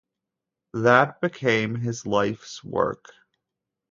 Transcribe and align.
That 0.73 1.21
became 1.21 1.75
his 1.75 2.07
life's 2.07 2.63
work. 2.63 3.11